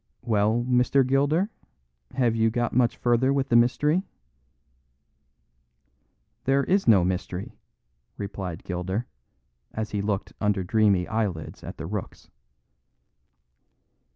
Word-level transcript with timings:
"Well, 0.23 0.65
Mr. 0.67 1.05
Gilder, 1.05 1.51
have 2.15 2.35
you 2.35 2.49
got 2.49 2.73
much 2.73 2.97
farther 2.97 3.31
with 3.31 3.49
the 3.49 3.55
mystery?" 3.55 4.01
"There 6.45 6.63
is 6.63 6.87
no 6.87 7.03
mystery," 7.05 7.51
replied 8.17 8.63
Gilder, 8.63 9.05
as 9.73 9.91
he 9.91 10.01
looked 10.01 10.33
under 10.41 10.63
dreamy 10.63 11.07
eyelids 11.07 11.63
at 11.63 11.77
the 11.77 11.85
rooks. 11.85 12.31